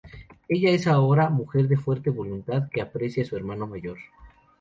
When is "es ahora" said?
0.71-1.27